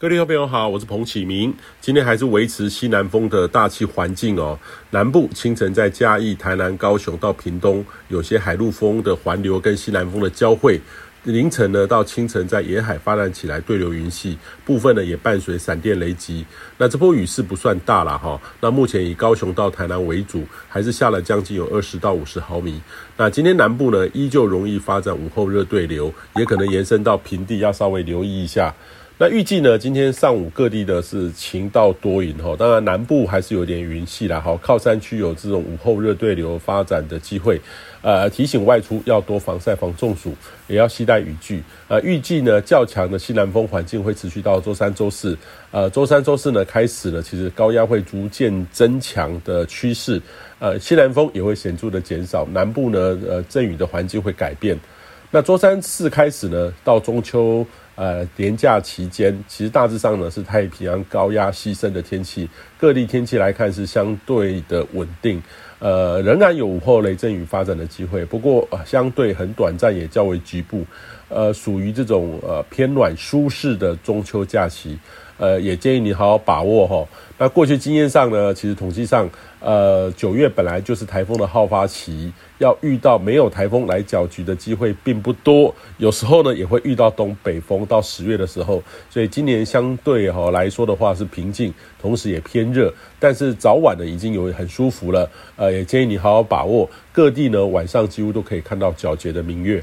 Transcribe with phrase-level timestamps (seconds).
[0.00, 1.54] 各位听众朋友好，我是彭启明。
[1.78, 4.58] 今天还是维持西南风的大气环境哦。
[4.92, 10.80] 南部清晨在嘉义、台南、高雄到屏东，有些海陆风的环流跟西南风的交汇。
[11.24, 16.46] 凌晨呢到清晨在沿海发展起来对流云系，部分呢也伴随闪电雷击。
[16.78, 18.40] 那这波雨势不算大了哈。
[18.58, 22.80] 那目前以高雄到台南为主，还是下了将近有二十到五十毫米。
[23.18, 28.74] 那今天南部呢依旧容易发展午后热对流，也可能延伸到平地，要稍微留意一下。
[29.22, 37.60] 那预计呢，今天上午各地的是晴到多云哈，当然南部还是有点云系啦哈，靠山区有这种午后热对流发展的机会，
[38.00, 40.34] 呃，提醒外出要多防晒防中暑，
[40.68, 41.62] 也要携带雨具。
[41.88, 45.36] 呃，预计呢较强的西南风环境会持续到周三、周四，
[45.70, 50.18] 呃，周三、周四呢开始呢，其实高压会逐渐增强的趋势，
[50.60, 54.78] 呃，西南风也会显著的减少，南部呢，呃，阵雨的环境会改变。
[55.30, 57.66] 那周三、四开始呢，到中秋。
[57.96, 65.42] 呃，连假期间，其实大致上呢是太平洋高压西伸的天气，各地天气来看是相对的稳定，
[65.80, 70.82] 呃，仍然有午后雷阵雨发展的机会，不过，相对很短暂，也较为局部，
[71.28, 74.98] 呃，属于这种呃偏暖舒适的中秋假期。
[75.40, 77.08] 呃，也建议你好好把握哈。
[77.38, 79.26] 那过去经验上呢，其实统计上，
[79.60, 85.74] 呃，九月本来就是台风的好发期，要遇到没有台风来搅局的机会并不多。
[85.96, 87.86] 有时候呢，也会遇到东北风。
[87.86, 95.26] 到十月的时候，所以今年相对齁来说的话是平静，同时也偏热，但是早晚呢已经有很舒服了。
[95.56, 96.86] 呃，也建议你好好把握。
[97.10, 99.82] 各地呢晚上几乎都可以看到皎洁的明月。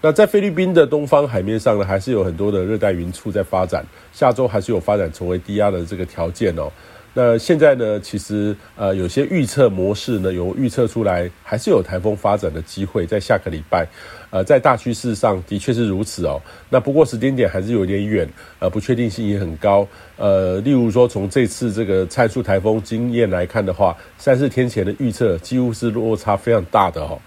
[0.00, 6.70] 那在菲律宾的东方海面上呢，还是有很多的热带云簇在发展，下周还是有发展成为低压的这个条件哦。
[7.14, 13.84] 那现在呢，其实呃有些预测模式呢，有预测出来还是有台风发展的机会，在下个礼拜，
[14.30, 16.40] 呃，在大趋势上的确是如此哦。
[16.70, 18.28] 那不过时间点还是有点远，
[18.60, 19.84] 呃，不确定性也很高。
[20.16, 27.18] 呃，例如说从这次这个参数台风经验来看的话，三四天前的预测几乎是落差非常大的哦。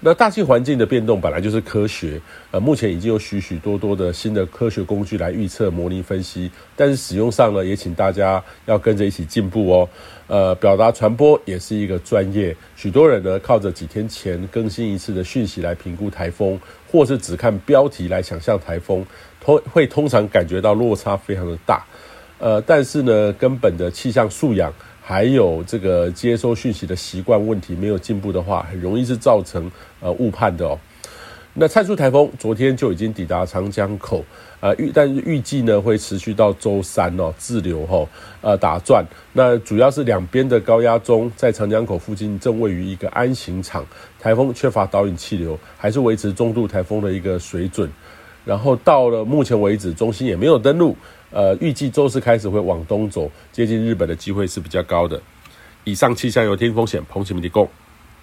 [0.00, 2.20] 那大气环境的变动本来就是科学，
[2.52, 9.88] 呃，目前已经有许许多多的新的科学工具来预测、模拟分析，但是使用上呢，也请大家要跟着一起进步哦。
[10.28, 16.60] 呃，表达传播也是一个专业，许多人呢靠着几天前更新一次的讯息来评估台风，
[16.92, 19.04] 或是只看标题来想象台风，
[19.40, 21.84] 通会通常感觉到落差非常的大。
[22.38, 24.72] 呃，但是呢，根本的气象素养。
[25.08, 30.78] 还有这个接收讯息的习惯问题没有进步的话，很容易是造成呃误判的哦。
[31.54, 34.22] 那蔡苏台风昨天就已经抵达长江口，
[34.60, 38.06] 呃预但是预计呢会持续到周三哦滞留后
[38.42, 39.02] 呃打转。
[39.32, 43.86] 那主要是两边的高压中在长江口附近正位于一个安行场，
[44.20, 47.90] 台风缺乏导引气流，还是维持中度台风的一个水准。
[48.44, 50.94] 然后到了目前为止，中心也没有登陆。
[51.30, 55.20] 呃，预计周四开始会往东走，接近日本的机会是比较高的。
[55.84, 57.68] 以上气象由天风险彭启明提供。